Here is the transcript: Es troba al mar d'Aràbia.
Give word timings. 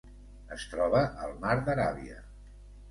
Es 0.55 0.63
troba 0.71 1.03
al 1.27 1.37
mar 1.45 1.55
d'Aràbia. 1.69 2.21